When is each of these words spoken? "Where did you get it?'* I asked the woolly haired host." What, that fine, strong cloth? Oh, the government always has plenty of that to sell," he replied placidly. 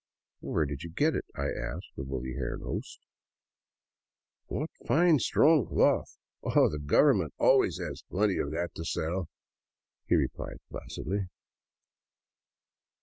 "Where 0.39 0.65
did 0.65 0.81
you 0.81 0.89
get 0.89 1.13
it?'* 1.15 1.25
I 1.35 1.49
asked 1.51 1.91
the 1.95 2.01
woolly 2.03 2.33
haired 2.33 2.63
host." 2.63 2.99
What, 4.47 4.71
that 4.79 4.87
fine, 4.87 5.19
strong 5.19 5.67
cloth? 5.67 6.17
Oh, 6.41 6.67
the 6.71 6.79
government 6.79 7.35
always 7.37 7.77
has 7.77 8.01
plenty 8.09 8.37
of 8.39 8.49
that 8.49 8.73
to 8.77 8.83
sell," 8.83 9.29
he 10.07 10.15
replied 10.15 10.57
placidly. 10.71 11.27